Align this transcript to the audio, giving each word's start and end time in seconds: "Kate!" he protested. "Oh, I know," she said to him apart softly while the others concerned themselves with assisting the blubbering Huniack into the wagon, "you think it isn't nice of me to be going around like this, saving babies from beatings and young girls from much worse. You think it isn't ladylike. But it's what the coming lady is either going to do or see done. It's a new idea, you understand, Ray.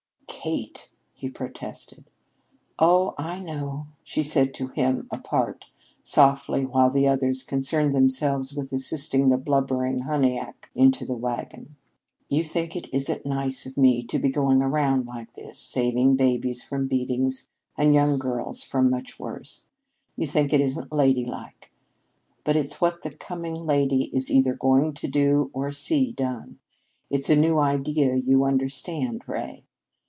"Kate!" 0.43 0.89
he 1.13 1.29
protested. 1.29 2.09
"Oh, 2.79 3.13
I 3.15 3.39
know," 3.39 3.85
she 4.01 4.23
said 4.23 4.55
to 4.55 4.69
him 4.69 5.07
apart 5.11 5.67
softly 6.01 6.65
while 6.65 6.89
the 6.89 7.07
others 7.07 7.43
concerned 7.43 7.93
themselves 7.93 8.51
with 8.51 8.71
assisting 8.73 9.27
the 9.27 9.37
blubbering 9.37 10.01
Huniack 10.01 10.71
into 10.73 11.05
the 11.05 11.15
wagon, 11.17 11.75
"you 12.27 12.43
think 12.43 12.75
it 12.75 12.91
isn't 12.91 13.23
nice 13.23 13.67
of 13.67 13.77
me 13.77 14.01
to 14.05 14.17
be 14.17 14.31
going 14.31 14.63
around 14.63 15.05
like 15.05 15.35
this, 15.35 15.59
saving 15.59 16.15
babies 16.15 16.63
from 16.63 16.87
beatings 16.87 17.47
and 17.77 17.93
young 17.93 18.17
girls 18.17 18.63
from 18.63 18.89
much 18.89 19.19
worse. 19.19 19.65
You 20.17 20.25
think 20.25 20.51
it 20.51 20.61
isn't 20.61 20.91
ladylike. 20.91 21.71
But 22.43 22.55
it's 22.55 22.81
what 22.81 23.03
the 23.03 23.11
coming 23.11 23.53
lady 23.67 24.05
is 24.05 24.31
either 24.31 24.55
going 24.55 24.93
to 24.95 25.07
do 25.07 25.51
or 25.53 25.71
see 25.71 26.11
done. 26.11 26.57
It's 27.11 27.29
a 27.29 27.35
new 27.35 27.59
idea, 27.59 28.15
you 28.15 28.43
understand, 28.45 29.29
Ray. 29.29 29.65